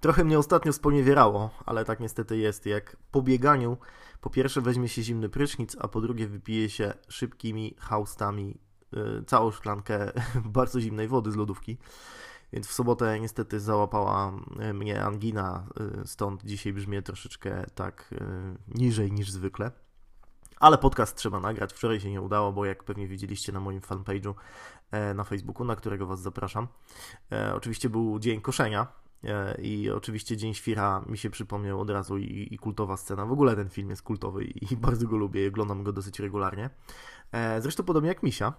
[0.00, 2.66] Trochę mnie ostatnio sponiewierało, ale tak niestety jest.
[2.66, 3.76] Jak po bieganiu,
[4.20, 8.58] po pierwsze weźmie się zimny prysznic, a po drugie wypije się szybkimi haustami
[9.20, 10.12] y, całą szklankę
[10.44, 11.78] bardzo zimnej wody z lodówki.
[12.52, 14.32] Więc w sobotę niestety załapała
[14.70, 15.66] y, mnie angina,
[16.02, 18.14] y, stąd dzisiaj brzmię troszeczkę tak
[18.68, 19.83] niżej niż zwykle.
[20.60, 21.72] Ale podcast trzeba nagrać.
[21.72, 24.34] Wczoraj się nie udało, bo jak pewnie widzieliście na moim fanpage'u
[24.90, 26.68] e, na Facebooku, na którego Was zapraszam,
[27.32, 28.86] e, oczywiście był dzień koszenia,
[29.24, 33.26] E, I oczywiście Dzień Świra mi się przypomniał od razu i, i, kultowa scena.
[33.26, 36.70] W ogóle ten film jest kultowy i, bardzo go lubię i oglądam go dosyć regularnie.
[37.60, 38.52] Zresztą podobnie jak Misia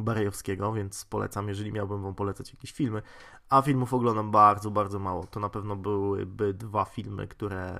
[0.00, 3.02] Barejowskiego, więc polecam, jeżeli miałbym wam polecać jakieś filmy.
[3.48, 5.26] A filmów oglądam bardzo, bardzo mało.
[5.26, 7.78] To na pewno byłyby dwa filmy, które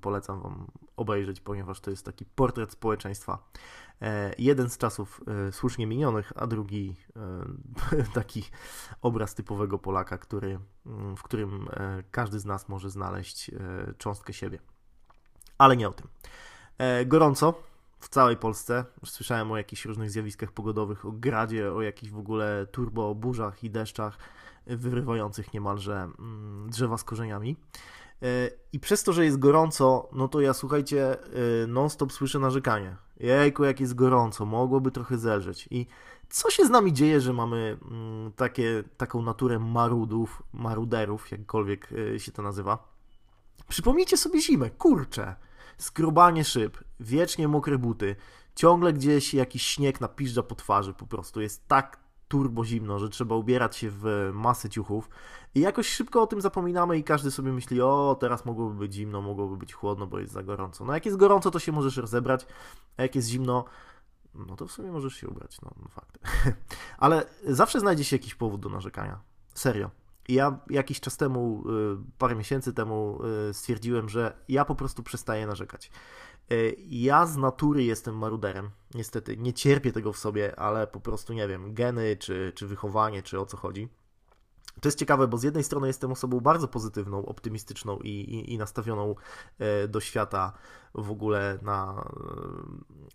[0.00, 3.38] polecam wam obejrzeć, ponieważ to jest taki portret społeczeństwa
[4.02, 6.96] E, jeden z czasów e, słusznie minionych, a drugi
[7.92, 8.44] e, taki
[9.02, 11.68] obraz typowego Polaka, który, mm, w którym
[12.10, 13.50] każdy z nas może znaleźć
[13.98, 14.58] cząstkę siebie.
[15.58, 16.08] Ale nie o tym.
[17.06, 17.54] Gorąco
[18.00, 18.84] w całej Polsce.
[19.04, 23.70] Słyszałem o jakichś różnych zjawiskach pogodowych, o gradzie, o jakichś w ogóle turbo burzach i
[23.70, 24.18] deszczach
[24.66, 27.56] wyrywających niemalże mm, drzewa z korzeniami.
[28.72, 31.16] I przez to, że jest gorąco, no to ja słuchajcie,
[31.68, 32.96] non-stop słyszę narzekanie.
[33.16, 35.68] Jejku, jak jest gorąco, mogłoby trochę zelżeć.
[35.70, 35.86] I
[36.28, 42.32] co się z nami dzieje, że mamy mm, takie, taką naturę marudów, maruderów, jakkolwiek się
[42.32, 42.88] to nazywa?
[43.68, 45.36] Przypomnijcie sobie zimę, kurczę.
[45.80, 48.16] Skrobanie szyb, wiecznie mokre buty,
[48.54, 51.40] ciągle gdzieś jakiś śnieg napiżdża po twarzy po prostu.
[51.40, 55.10] Jest tak turbo zimno, że trzeba ubierać się w masę ciuchów
[55.54, 59.22] i jakoś szybko o tym zapominamy i każdy sobie myśli, o teraz mogłoby być zimno,
[59.22, 60.84] mogłoby być chłodno, bo jest za gorąco.
[60.84, 62.46] No jak jest gorąco, to się możesz rozebrać,
[62.96, 63.64] a jak jest zimno,
[64.34, 66.18] no to w sumie możesz się ubrać, no, no fakt.
[66.98, 69.20] Ale zawsze znajdzie się jakiś powód do narzekania.
[69.54, 69.90] Serio.
[70.28, 73.20] Ja jakiś czas temu, y, parę miesięcy temu
[73.50, 75.90] y, stwierdziłem, że ja po prostu przestaję narzekać.
[76.52, 78.70] Y, ja z natury jestem maruderem.
[78.94, 83.22] Niestety, nie cierpię tego w sobie, ale po prostu nie wiem, geny, czy, czy wychowanie,
[83.22, 83.88] czy o co chodzi.
[84.80, 88.58] To jest ciekawe, bo z jednej strony jestem osobą bardzo pozytywną, optymistyczną i, i, i
[88.58, 89.14] nastawioną
[89.58, 90.52] e, do świata
[90.94, 92.10] w ogóle na,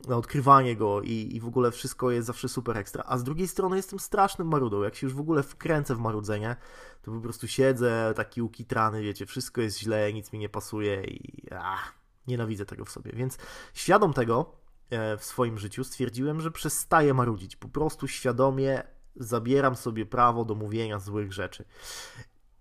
[0.05, 3.03] e, na odkrywanie go i, i w ogóle wszystko jest zawsze super ekstra.
[3.07, 4.83] A z drugiej strony jestem strasznym marudą.
[4.83, 6.55] Jak się już w ogóle wkręcę w marudzenie,
[7.01, 11.47] to po prostu siedzę taki ukitrany, wiecie, wszystko jest źle, nic mi nie pasuje i
[11.51, 11.93] ach,
[12.27, 13.11] nienawidzę tego w sobie.
[13.11, 13.37] Więc
[13.73, 14.55] świadom tego
[14.89, 17.55] e, w swoim życiu stwierdziłem, że przestaję marudzić.
[17.55, 21.65] Po prostu świadomie zabieram sobie prawo do mówienia złych rzeczy.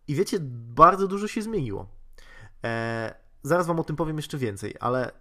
[0.09, 0.39] I wiecie,
[0.75, 1.89] bardzo dużo się zmieniło.
[2.65, 5.13] E, zaraz wam o tym powiem jeszcze więcej, ale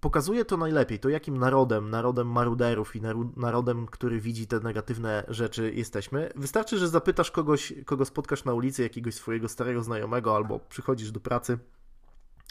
[0.00, 3.00] pokazuje to najlepiej, to jakim narodem, narodem maruderów i
[3.36, 6.32] narodem, który widzi te negatywne rzeczy jesteśmy.
[6.36, 11.20] Wystarczy, że zapytasz kogoś, kogo spotkasz na ulicy, jakiegoś swojego starego znajomego, albo przychodzisz do
[11.20, 11.58] pracy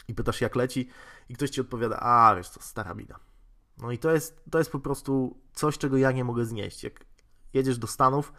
[0.08, 0.88] i pytasz jak leci
[1.28, 3.18] i ktoś ci odpowiada, a wiesz to stara bida.
[3.78, 6.84] No i to jest, to jest po prostu coś, czego ja nie mogę znieść.
[6.84, 7.04] Jak
[7.54, 8.32] jedziesz do Stanów,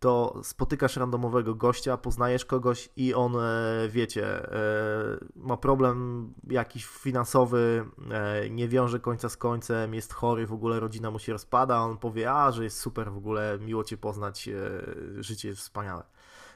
[0.00, 4.58] to spotykasz randomowego gościa, poznajesz kogoś i on, e, wiecie, e,
[5.36, 11.10] ma problem jakiś finansowy, e, nie wiąże końca z końcem, jest chory, w ogóle rodzina
[11.10, 14.48] mu się rozpada, on powie, a, że jest super, w ogóle miło Cię poznać,
[15.18, 16.02] życie jest wspaniałe.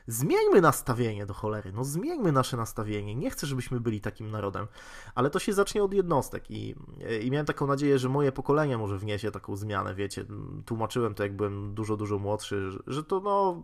[0.06, 3.14] Zmieńmy nastawienie do cholery, no zmieńmy nasze nastawienie.
[3.14, 4.66] Nie chcę, żebyśmy byli takim narodem,
[5.14, 6.74] ale to się zacznie od jednostek i,
[7.22, 10.24] i miałem taką nadzieję, że moje pokolenie może wniesie taką zmianę, wiecie.
[10.66, 13.62] Tłumaczyłem to, jak byłem dużo, dużo młodszy, że to no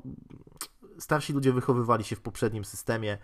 [0.98, 3.18] starsi ludzie wychowywali się w poprzednim systemie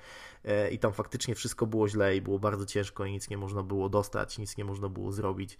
[0.45, 3.63] e, i tam faktycznie wszystko było źle i było bardzo ciężko i nic nie można
[3.63, 5.59] było dostać, nic nie można było zrobić.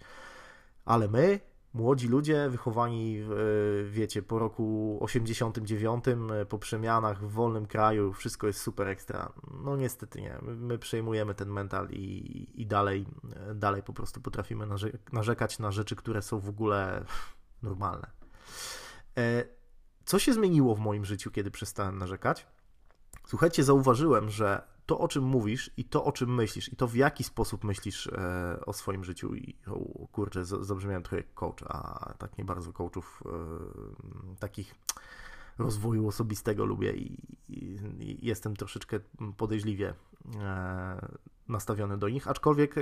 [0.85, 1.39] Ale my,
[1.75, 6.05] młodzi ludzie wychowani, w, wiecie, po roku 89,
[6.49, 9.33] po przemianach w wolnym kraju, wszystko jest super ekstra.
[9.63, 10.37] No niestety nie.
[10.41, 13.05] My, my przejmujemy ten mental i, i dalej,
[13.55, 14.67] dalej po prostu potrafimy
[15.13, 17.05] narzekać na rzeczy, które są w ogóle
[17.63, 18.07] normalne.
[19.17, 19.45] E,
[20.05, 22.47] co się zmieniło w moim życiu, kiedy przestałem narzekać?
[23.27, 26.95] Słuchajcie, zauważyłem, że to, o czym mówisz i to, o czym myślisz i to, w
[26.95, 32.13] jaki sposób myślisz e, o swoim życiu i o, kurczę, zabrzmiałem trochę jak coach, a
[32.17, 34.75] tak nie bardzo coachów e, takich
[35.57, 38.99] rozwoju osobistego lubię i, i, i jestem troszeczkę
[39.37, 39.93] podejrzliwie
[40.41, 41.07] e,
[41.47, 42.75] nastawiony do nich, aczkolwiek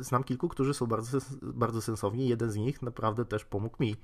[0.00, 2.28] znam kilku, którzy są bardzo, bardzo sensowni.
[2.28, 3.96] Jeden z nich naprawdę też pomógł mi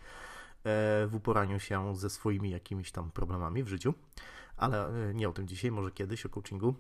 [1.07, 3.95] w uporaniu się ze swoimi jakimiś tam problemami w życiu,
[4.57, 6.75] ale nie o tym dzisiaj, może kiedyś o coachingu.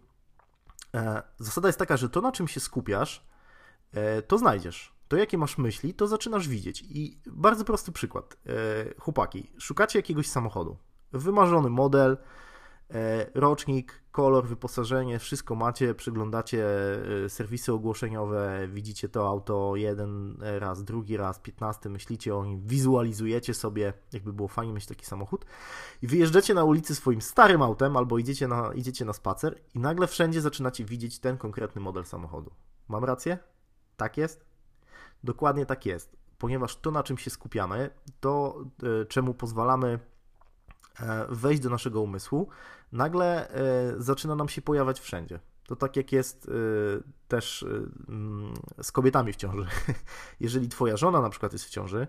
[0.95, 3.27] E, zasada jest taka, że to, na czym się skupiasz,
[3.93, 4.97] e, to znajdziesz.
[5.09, 6.83] to jakie masz myśli, to zaczynasz widzieć.
[6.89, 8.37] I bardzo prosty przykład.
[8.99, 10.77] Chłopaki, szukacie jakiegoś samochodu.
[11.13, 12.19] Wymarzony model, E,
[13.35, 16.67] rocznik, kolor, wyposażenie, wszystko macie, przyglądacie
[17.25, 23.55] e, serwisy ogłoszeniowe, widzicie to auto jeden raz, drugi raz, piętnasty, myślicie o nim, wizualizujecie
[23.55, 25.47] sobie, jakby było fajnie mieć taki samochód
[26.03, 30.07] i wyjeżdżacie na ulicy swoim starym autem albo idziecie na, idziecie na spacer i nagle
[30.07, 32.51] wszędzie zaczynacie widzieć ten konkretny model samochodu.
[32.89, 33.39] Mam rację?
[33.97, 34.45] Tak jest?
[35.25, 37.91] Dokładnie tak jest, ponieważ to, na czym się skupiamy,
[38.21, 38.65] to
[39.03, 39.99] e, czemu pozwalamy
[41.29, 42.49] wejść do naszego umysłu,
[42.93, 45.41] nagle e, zaczyna nam się pojawiać wszędzie.
[45.67, 46.53] To tak jak jest e,
[47.29, 47.67] też e,
[48.09, 49.67] mm, z kobietami w ciąży.
[50.41, 52.07] Jeżeli twoja żona na przykład jest w ciąży,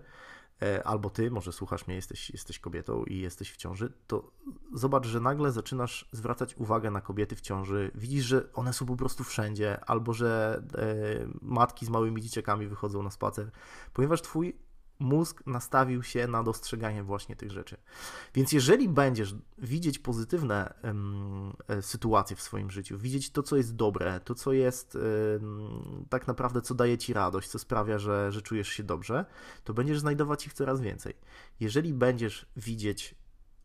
[0.84, 4.30] albo ty, może słuchasz mnie, jesteś, jesteś kobietą i jesteś w ciąży, to
[4.74, 7.90] zobacz, że nagle zaczynasz zwracać uwagę na kobiety w ciąży.
[7.94, 10.62] Widzisz, że one są po prostu wszędzie, albo że
[11.42, 13.50] matki z małymi dzieciakami wychodzą na spacer,
[13.92, 14.56] ponieważ twój
[14.98, 17.76] mózg nastawił się na dostrzeganie właśnie tych rzeczy.
[18.34, 24.20] Więc jeżeli będziesz widzieć pozytywne um, sytuacje w swoim życiu, widzieć to, co jest dobre,
[24.20, 28.68] to, co jest um, tak naprawdę, co daje ci radość, co sprawia, że, że czujesz
[28.68, 29.24] się dobrze,
[29.64, 31.14] to będziesz znajdować ich coraz więcej.
[31.60, 33.14] Jeżeli będziesz widzieć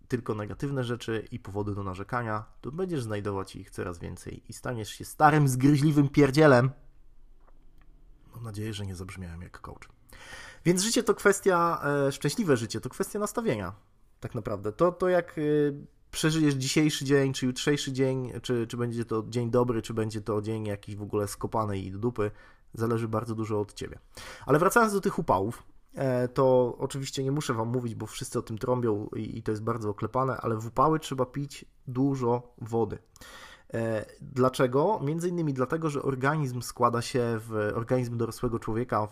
[0.07, 4.89] tylko negatywne rzeczy i powody do narzekania, to będziesz znajdować ich coraz więcej i staniesz
[4.89, 6.71] się starym, zgryźliwym pierdzielem.
[8.33, 9.89] Mam nadzieję, że nie zabrzmiałem jak coach.
[10.65, 13.73] Więc życie to kwestia, e, szczęśliwe życie to kwestia nastawienia,
[14.19, 14.71] tak naprawdę.
[14.71, 15.41] To, to jak e,
[16.11, 20.41] przeżyjesz dzisiejszy dzień, czy jutrzejszy dzień, czy, czy będzie to dzień dobry, czy będzie to
[20.41, 22.31] dzień jakiś w ogóle skopany i dupy,
[22.73, 23.99] zależy bardzo dużo od ciebie.
[24.45, 25.63] Ale wracając do tych upałów,
[25.93, 29.51] e, to oczywiście nie muszę Wam mówić, bo wszyscy o tym trąbią i, i to
[29.51, 32.97] jest bardzo oklepane, ale w upały trzeba pić dużo wody.
[33.73, 34.99] E, dlaczego?
[35.03, 39.07] Między innymi dlatego, że organizm składa się w organizm dorosłego człowieka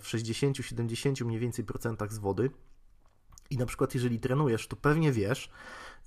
[0.00, 2.50] w 60-70 mniej więcej procentach z wody.
[3.50, 5.50] I na przykład, jeżeli trenujesz, to pewnie wiesz,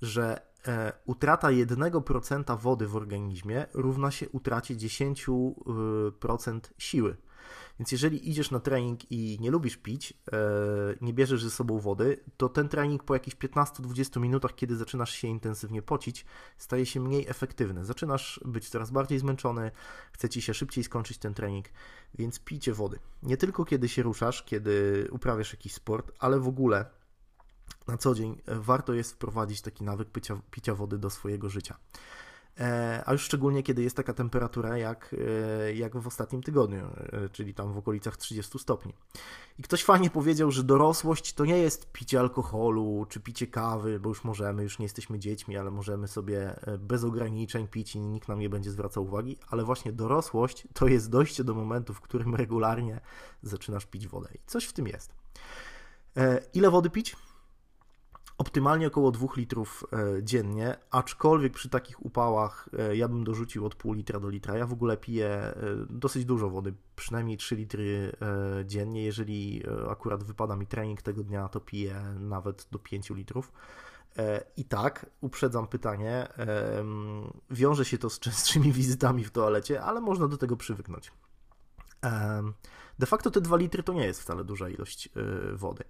[0.02, 7.16] że e, utrata 1% wody w organizmie równa się utracie 10% siły.
[7.80, 10.36] Więc jeżeli idziesz na trening i nie lubisz pić, e,
[11.00, 15.28] nie bierzesz ze sobą wody, to ten trening po jakichś 15-20 minutach, kiedy zaczynasz się
[15.28, 16.24] intensywnie pocić,
[16.58, 17.84] staje się mniej efektywny.
[17.84, 19.70] Zaczynasz być coraz bardziej zmęczony,
[20.12, 21.66] chce ci się szybciej skończyć ten trening,
[22.14, 22.98] więc pijcie wody.
[23.22, 26.90] Nie tylko kiedy się ruszasz, kiedy uprawiasz jakiś sport, ale w ogóle
[27.86, 31.76] na co dzień warto jest wprowadzić taki nawyk picia, picia wody do swojego życia.
[32.60, 35.14] E, a już szczególnie kiedy jest taka temperatura jak,
[35.66, 38.94] e, jak w ostatnim tygodniu, e, czyli tam w okolicach 30 stopni.
[39.58, 44.08] I ktoś fajnie powiedział, że dorosłość to nie jest picie alkoholu czy picie kawy, bo
[44.08, 48.38] już możemy, już nie jesteśmy dziećmi, ale możemy sobie bez ograniczeń pić i nikt nam
[48.38, 53.00] nie będzie zwracał uwagi, ale właśnie dorosłość to jest dojście do momentu, w którym regularnie
[53.42, 54.28] zaczynasz pić wodę.
[54.34, 55.14] I coś w tym jest.
[56.54, 57.16] Ile wody pić?
[58.40, 63.74] Optymalnie około 2 litrów e, dziennie, aczkolwiek przy takich upałach e, ja bym dorzucił od
[63.74, 64.56] pół litra do litra.
[64.58, 65.54] Ja w ogóle piję e,
[65.90, 68.12] dosyć dużo wody, przynajmniej 3 litry
[68.64, 69.04] dziennie.
[69.04, 73.52] Jeżeli akurat wypada mi trening tego dnia, to piję nawet do 5 litrów.
[74.56, 76.28] I tak, uprzedzam pytanie,
[77.50, 81.12] wiąże się to z częstszymi wizytami w toalecie, ale można do tego przywyknąć.
[82.98, 85.08] De facto te 2 litry to nie jest wcale duża ilość
[85.54, 85.84] wody.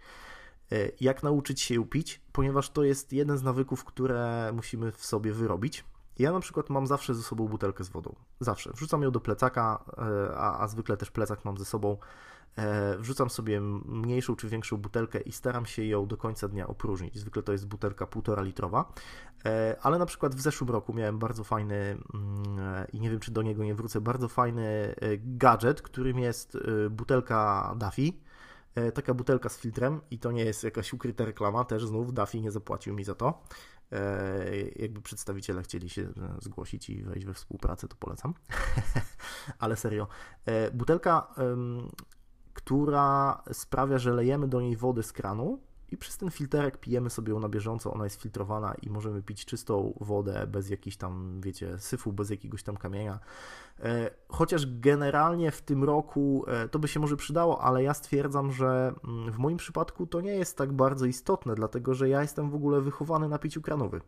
[0.72, 5.04] E, jak nauczyć się ją pić, ponieważ to jest jeden z nawyków, które musimy w
[5.04, 5.84] sobie wyrobić.
[6.18, 8.14] Ja na przykład mam zawsze ze sobą butelkę z wodą.
[8.40, 8.70] Zawsze.
[8.72, 11.96] Wrzucam ją do plecaka, e, a, a zwykle też plecak mam ze sobą.
[12.56, 17.18] E, wrzucam sobie mniejszą czy większą butelkę i staram się ją do końca dnia opróżnić.
[17.18, 18.92] Zwykle to jest butelka półtora litrowa,
[19.82, 23.42] ale na przykład w zeszłym roku miałem bardzo fajny mm, i nie wiem czy do
[23.42, 26.58] niego nie wrócę, bardzo fajny gadżet, którym jest
[26.90, 28.12] butelka Duffy
[28.94, 32.50] taka butelka z filtrem i to nie jest jakaś ukryta reklama, też znów Duffy nie
[32.50, 33.42] zapłacił mi za to.
[33.92, 38.34] E, jakby przedstawiciele chcieli się e, zgłosić i wejść we współpracę, to polecam.
[39.58, 40.06] Ale serio.
[40.72, 41.34] Butelka,
[42.54, 45.60] która sprawia, że lejemy do niej wody z kranu
[45.90, 49.44] i przez ten filterek pijemy sobie ją na bieżąco, ona jest filtrowana i możemy pić
[49.44, 53.18] czystą wodę bez jakiejś tam, wiecie, syfu, bez jakiegoś tam kamienia.
[53.80, 58.52] E, chociaż generalnie w tym roku e, to by się może przydało, ale ja stwierdzam,
[58.52, 62.50] że mm, w moim przypadku to nie jest tak bardzo istotne, dlatego że ja jestem
[62.50, 64.00] w ogóle wychowany na piciu kranowy.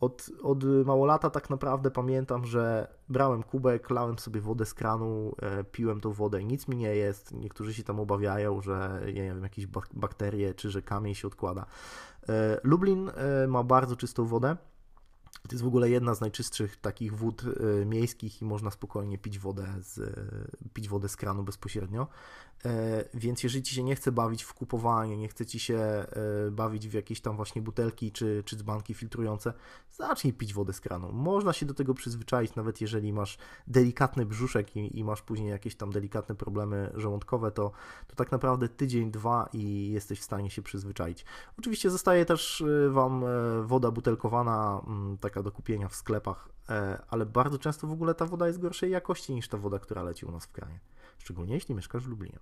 [0.00, 5.34] Od, od mało lata tak naprawdę pamiętam, że brałem kubek, lałem sobie wodę z kranu,
[5.42, 7.32] e, piłem tą wodę i nic mi nie jest.
[7.32, 11.66] Niektórzy się tam obawiają, że nie wiem, jakieś bakterie czy że kamień się odkłada.
[12.28, 14.56] E, Lublin e, ma bardzo czystą wodę.
[15.42, 19.38] To jest w ogóle jedna z najczystszych takich wód y, miejskich i można spokojnie pić
[19.38, 20.20] wodę z,
[20.72, 22.08] pić wodę z kranu bezpośrednio.
[22.64, 26.06] E, więc jeżeli ci się nie chce bawić w kupowanie, nie chce ci się e,
[26.50, 29.52] bawić w jakieś tam właśnie butelki czy, czy dzbanki filtrujące,
[29.92, 31.12] zacznij pić wodę z kranu.
[31.12, 35.76] Można się do tego przyzwyczaić, nawet jeżeli masz delikatny brzuszek i, i masz później jakieś
[35.76, 37.72] tam delikatne problemy żołądkowe, to,
[38.06, 41.24] to tak naprawdę tydzień, dwa i jesteś w stanie się przyzwyczaić.
[41.58, 43.24] Oczywiście zostaje też e, Wam
[43.64, 46.48] woda butelkowana, mm, taka do kupienia w sklepach,
[47.08, 50.26] ale bardzo często w ogóle ta woda jest gorszej jakości niż ta woda, która leci
[50.26, 50.80] u nas w kranie
[51.18, 52.38] szczególnie jeśli mieszkasz w Lublinie.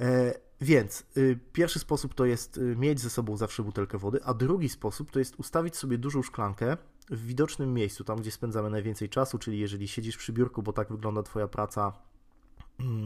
[0.00, 4.34] E, więc y, pierwszy sposób to jest y, mieć ze sobą zawsze butelkę wody, a
[4.34, 6.76] drugi sposób to jest ustawić sobie dużą szklankę
[7.10, 10.88] w widocznym miejscu, tam gdzie spędzamy najwięcej czasu, czyli jeżeli siedzisz przy biurku, bo tak
[10.88, 11.92] wygląda Twoja praca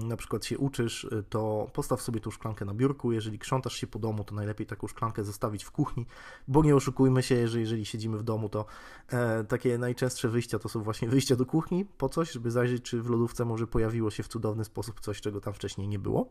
[0.08, 3.12] na przykład się uczysz, y, to postaw sobie tą szklankę na biurku.
[3.12, 6.06] Jeżeli krzątasz się po domu, to najlepiej taką szklankę zostawić w kuchni,
[6.48, 8.66] bo nie oszukujmy się, że jeżeli siedzimy w domu, to
[9.08, 13.02] e, takie najczęstsze wyjścia to są właśnie wyjścia do kuchni po coś, żeby zajrzeć, czy
[13.02, 16.28] w lodówce może pojawiło się w cudowny sposób coś, czego tam wcześniej nie było.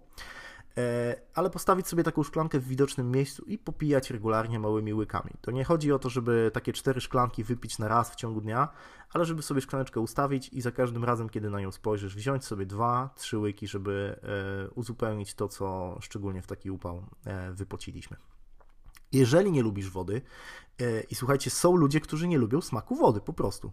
[0.77, 5.31] E, ale postawić sobie taką szklankę w widocznym miejscu i popijać regularnie małymi łykami.
[5.41, 8.67] To nie chodzi o to, żeby takie cztery szklanki wypić na raz w ciągu dnia,
[9.13, 12.65] ale żeby sobie szklaneczkę ustawić i za każdym razem, kiedy na nią spojrzysz, wziąć sobie
[12.65, 18.17] dwa, trzy łyki, żeby e, uzupełnić to, co szczególnie w taki upał e, wypociliśmy.
[19.11, 20.21] Jeżeli nie lubisz wody,
[21.09, 23.71] i słuchajcie, są ludzie, którzy nie lubią smaku wody, po prostu.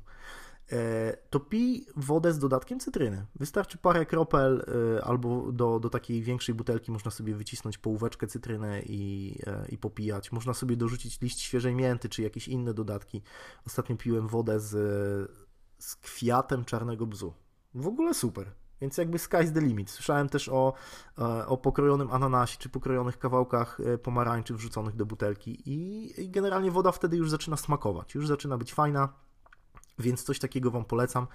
[0.73, 3.27] E, to pij wodę z dodatkiem cytryny.
[3.35, 4.65] Wystarczy parę kropel
[4.99, 9.79] e, albo do, do takiej większej butelki można sobie wycisnąć połóweczkę cytryny i, e, i
[9.79, 10.33] popijać.
[10.33, 13.23] Można sobie dorzucić liść świeżej mięty czy jakieś inne dodatki.
[13.67, 14.71] Ostatnio piłem wodę z,
[15.79, 17.35] z kwiatem czarnego bzu.
[17.75, 18.53] W ogóle super.
[18.81, 19.91] Więc jakby sky's the limit.
[19.91, 20.73] Słyszałem też o,
[21.47, 27.17] o pokrojonym ananasie czy pokrojonych kawałkach pomarańczy wrzuconych do butelki i, i generalnie woda wtedy
[27.17, 28.15] już zaczyna smakować.
[28.15, 29.09] Już zaczyna być fajna
[29.99, 31.27] więc coś takiego Wam polecam.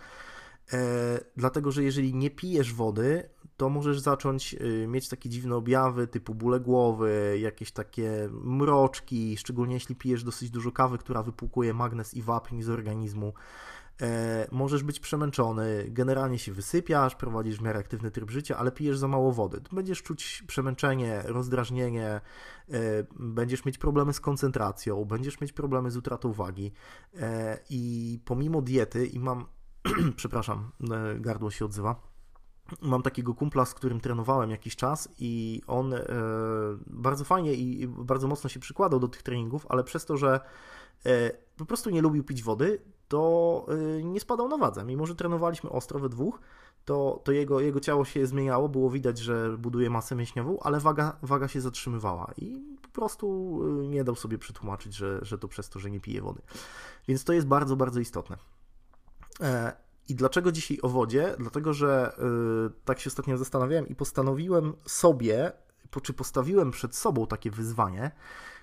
[0.74, 6.08] E, dlatego, że jeżeli nie pijesz wody, to możesz zacząć y, mieć takie dziwne objawy
[6.08, 12.14] typu bóle głowy, jakieś takie mroczki, szczególnie jeśli pijesz dosyć dużo kawy, która wypłukuje magnez
[12.14, 13.34] i wapń z organizmu.
[14.02, 18.98] E, możesz być przemęczony, generalnie się wysypiasz, prowadzisz w miarę aktywny tryb życia, ale pijesz
[18.98, 19.62] za mało wody.
[19.72, 22.22] Będziesz czuć przemęczenie, rozdrażnienie, e,
[23.20, 26.72] będziesz mieć problemy z koncentracją, będziesz mieć problemy z utratą wagi
[27.20, 29.46] e, i pomimo diety i mam,
[30.16, 30.72] przepraszam,
[31.20, 32.12] gardło się odzywa,
[32.82, 35.94] Mam takiego kumpla, z którym trenowałem jakiś czas i on
[36.88, 40.40] bardzo fajnie i bardzo mocno się przykładał do tych treningów, ale przez to, że
[41.58, 42.82] po prostu nie lubił pić wody,
[43.12, 43.66] to
[43.98, 44.84] y, nie spadał na wadze.
[44.84, 46.40] Mimo, że trenowaliśmy ostro we dwóch,
[46.86, 51.18] to, to jego, jego ciało się zmieniało, było widać, że buduje masę mięśniową, ale waga,
[51.22, 55.70] waga się zatrzymywała i po prostu y, nie dał sobie przetłumaczyć, że, że to przez
[55.70, 56.42] to, że nie pije wody.
[57.08, 58.38] Więc to jest bardzo, bardzo istotne.
[59.42, 59.74] E,
[60.10, 61.36] I dlaczego dzisiaj o wodzie?
[61.40, 62.16] Dlatego, że
[62.68, 65.52] y, tak się ostatnio zastanawiałem i postanowiłem sobie,
[66.04, 68.12] czy postawiłem przed sobą takie wyzwanie,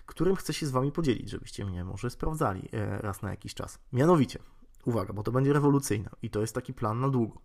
[0.09, 3.79] którym chcę się z Wami podzielić, żebyście mnie może sprawdzali e, raz na jakiś czas.
[3.93, 4.39] Mianowicie,
[4.85, 7.41] uwaga, bo to będzie rewolucyjne i to jest taki plan na długo.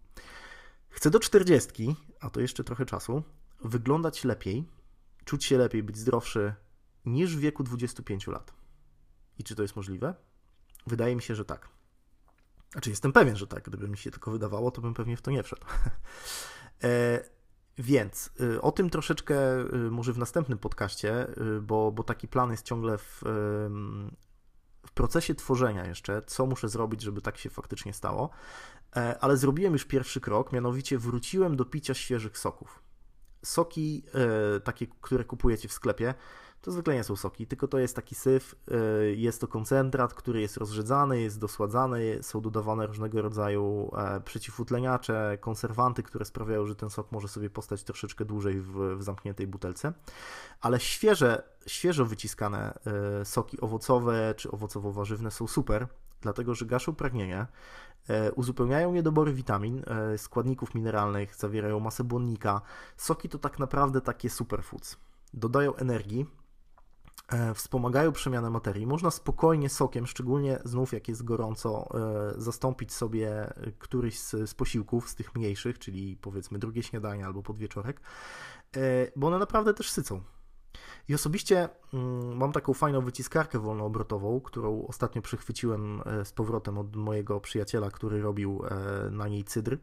[0.89, 3.23] Chcę do 40, a to jeszcze trochę czasu,
[3.63, 4.67] wyglądać lepiej,
[5.25, 6.53] czuć się lepiej, być zdrowszy
[7.05, 8.53] niż w wieku 25 lat.
[9.37, 10.15] I czy to jest możliwe?
[10.87, 11.69] Wydaje mi się, że tak.
[12.71, 13.63] Znaczy, jestem pewien, że tak.
[13.63, 15.65] Gdyby mi się tylko wydawało, to bym pewnie w to nie wszedł.
[17.77, 21.27] więc y, o tym troszeczkę y, może w następnym podcaście,
[21.57, 23.21] y, bo, bo taki plan jest ciągle w,
[24.87, 28.29] w procesie tworzenia jeszcze, co muszę zrobić, żeby tak się faktycznie stało.
[28.95, 32.83] E, ale zrobiłem już pierwszy krok, mianowicie wróciłem do picia świeżych soków.
[33.43, 34.03] Soki,
[34.55, 36.13] e, takie, które kupujecie w sklepie,
[36.63, 40.41] to zwykle nie są soki, tylko to jest taki syf, y, jest to koncentrat, który
[40.41, 46.89] jest rozrzedzany, jest dosładzany, są dodawane różnego rodzaju e, przeciwutleniacze, konserwanty, które sprawiają, że ten
[46.89, 49.93] sok może sobie postać troszeczkę dłużej w, w zamkniętej butelce,
[50.61, 52.79] ale świeże, świeżo wyciskane
[53.21, 55.87] e, soki owocowe czy owocowo-warzywne są super,
[56.21, 57.45] dlatego że gaszą pragnienie,
[58.07, 59.83] e, uzupełniają niedobory witamin,
[60.17, 62.61] składników mineralnych, zawierają masę błonnika.
[62.97, 64.97] Soki to tak naprawdę takie superfoods.
[65.33, 66.42] Dodają energii, E,
[67.55, 68.87] wspomagają przemianę materii.
[68.87, 75.09] Można spokojnie sokiem, szczególnie znów jak jest gorąco, e, zastąpić sobie któryś z, z posiłków,
[75.09, 78.01] z tych mniejszych, czyli powiedzmy drugie śniadanie albo podwieczorek,
[78.75, 78.79] e,
[79.15, 80.21] bo one naprawdę też sycą.
[81.07, 87.39] I osobiście mm, mam taką fajną wyciskarkę wolnoobrotową, którą ostatnio przychwyciłem z powrotem od mojego
[87.39, 88.63] przyjaciela, który robił
[89.11, 89.77] na niej cydr,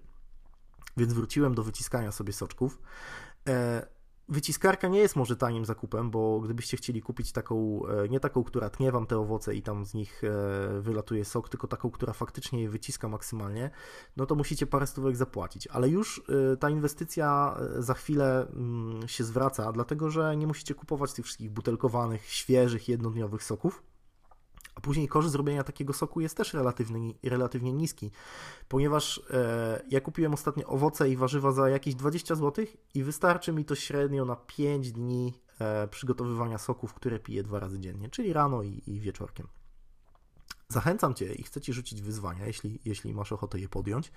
[0.97, 2.79] więc wróciłem do wyciskania sobie soczków.
[4.31, 8.71] Wyciskarka nie jest może tanim zakupem, bo gdybyście chcieli kupić taką, e, nie taką, która
[8.71, 12.63] tnie wam te owoce i tam z nich e, wylatuje sok, tylko taką, która faktycznie
[12.63, 13.71] je wyciska maksymalnie,
[14.17, 15.67] no to musicie parę stówek zapłacić.
[15.67, 16.23] Ale już
[16.53, 21.51] e, ta inwestycja za chwilę mm, się zwraca, dlatego że nie musicie kupować tych wszystkich
[21.51, 23.90] butelkowanych, świeżych, jednodniowych soków
[24.75, 28.11] a później koszt zrobienia takiego soku jest też relatywnie, relatywnie niski,
[28.69, 33.65] ponieważ e, ja kupiłem ostatnio owoce i warzywa za jakieś 20 zł i wystarczy mi
[33.65, 38.63] to średnio na 5 dni e, przygotowywania soków, które piję dwa razy dziennie, czyli rano
[38.63, 39.47] i, i wieczorkiem.
[40.69, 44.13] Zachęcam Cię i chcę Ci rzucić wyzwania, jeśli, jeśli masz ochotę je podjąć,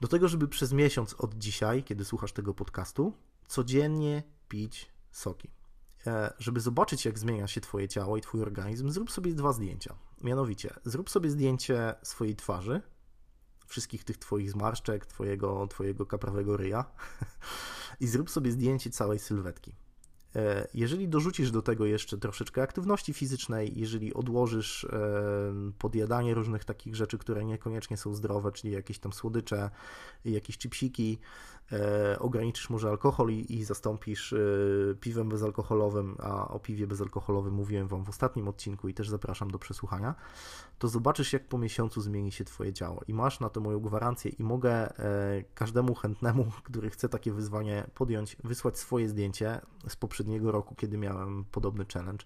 [0.00, 3.12] do tego, żeby przez miesiąc od dzisiaj, kiedy słuchasz tego podcastu,
[3.46, 5.55] codziennie pić soki.
[6.06, 9.94] E, żeby zobaczyć, jak zmienia się Twoje ciało i Twój organizm, zrób sobie dwa zdjęcia.
[10.20, 12.82] Mianowicie, zrób sobie zdjęcie swojej twarzy,
[13.66, 16.84] wszystkich tych Twoich zmarszczek, Twojego, twojego kaprawego ryja
[18.00, 19.74] i zrób sobie zdjęcie całej sylwetki.
[20.36, 24.90] E, jeżeli dorzucisz do tego jeszcze troszeczkę aktywności fizycznej, jeżeli odłożysz e,
[25.78, 29.70] podjadanie różnych takich rzeczy, które niekoniecznie są zdrowe, czyli jakieś tam słodycze,
[30.24, 31.18] jakieś chipsiki,
[31.72, 34.34] e, ograniczysz może alkohol i, zastąpisz
[35.00, 39.58] piwem bezalkoholowym, a o piwie bezalkoholowym mówiłem Wam w ostatnim odcinku i też zapraszam do
[39.58, 40.14] przesłuchania,
[40.78, 43.00] to zobaczysz, jak po miesiącu zmieni się Twoje ciało.
[43.08, 44.92] I masz na to moją gwarancję i mogę
[45.54, 50.98] każdemu chętnemu, który chce takie wyzwanie podjąć, wysłać swoje zdjęcie z poprzedniego poprzedniego roku, kiedy
[50.98, 52.24] miałem podobny challenge.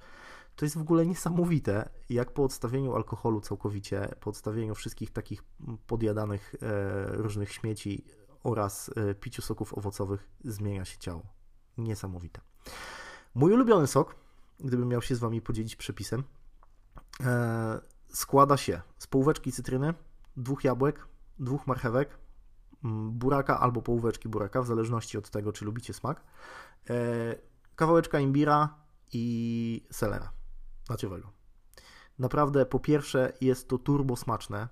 [0.56, 5.42] To jest w ogóle niesamowite, jak po odstawieniu alkoholu całkowicie, po odstawieniu wszystkich takich
[5.86, 8.04] podjadanych e, różnych śmieci
[8.44, 11.22] oraz e, piciu soków owocowych zmienia się ciało.
[11.78, 12.40] Niesamowite.
[13.34, 14.14] Mój ulubiony sok,
[14.60, 16.24] gdybym miał się z Wami podzielić przepisem,
[17.24, 19.94] e, składa się z półweczki cytryny,
[20.36, 21.06] dwóch jabłek,
[21.38, 22.18] dwóch marchewek,
[23.10, 26.22] buraka albo połóweczki buraka, w zależności od tego, czy lubicie smak,
[27.80, 28.74] kawałeczka imbira
[29.12, 30.32] i selera
[30.90, 31.32] naciowego.
[32.18, 34.68] Naprawdę, po pierwsze, jest to turbo smaczne,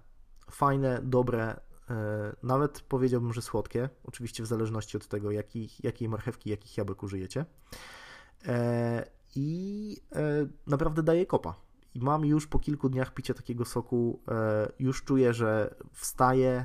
[0.51, 1.61] fajne, dobre,
[1.91, 5.31] e, nawet powiedziałbym, że słodkie, oczywiście w zależności od tego,
[5.83, 7.45] jakiej marchewki, jakich jabłek użyjecie.
[8.47, 11.55] E, I e, naprawdę daje kopa.
[11.95, 14.23] I mam już po kilku dniach picia takiego soku,
[14.79, 16.65] już czuję, że wstaję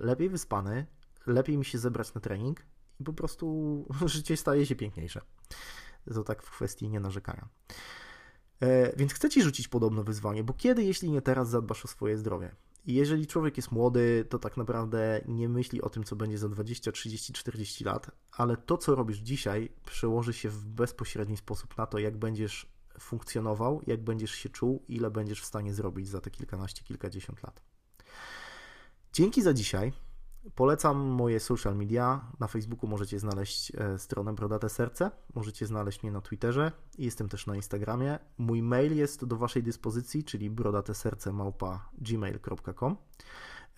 [0.00, 0.86] lepiej wyspany,
[1.26, 2.60] lepiej mi się zebrać na trening
[3.00, 5.20] i po prostu życie staje się piękniejsze.
[6.14, 7.48] To tak w kwestii nienarzekania.
[8.60, 12.18] E, więc chcę Ci rzucić podobne wyzwanie, bo kiedy, jeśli nie teraz, zadbasz o swoje
[12.18, 12.54] zdrowie?
[12.84, 16.48] I jeżeli człowiek jest młody, to tak naprawdę nie myśli o tym, co będzie za
[16.48, 21.86] 20, 30, 40 lat, ale to, co robisz dzisiaj, przełoży się w bezpośredni sposób na
[21.86, 26.30] to, jak będziesz funkcjonował, jak będziesz się czuł, ile będziesz w stanie zrobić za te
[26.30, 27.62] kilkanaście, kilkadziesiąt lat.
[29.12, 29.92] Dzięki za dzisiaj.
[30.54, 32.32] Polecam moje social media.
[32.40, 37.46] Na Facebooku możecie znaleźć e, stronę Brodate Serce, możecie znaleźć mnie na Twitterze, jestem też
[37.46, 38.18] na Instagramie.
[38.38, 42.96] Mój mail jest do Waszej dyspozycji, czyli brodateserce.gmail.com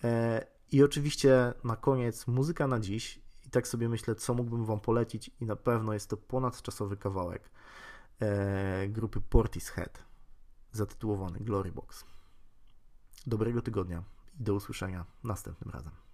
[0.03, 3.21] e, I oczywiście na koniec muzyka na dziś.
[3.45, 7.49] I tak sobie myślę, co mógłbym Wam polecić i na pewno jest to ponadczasowy kawałek
[8.19, 10.03] e, grupy Portishead
[10.71, 12.05] zatytułowany Glory Box.
[13.27, 14.03] Dobrego tygodnia
[14.39, 16.04] i do usłyszenia następnym razem.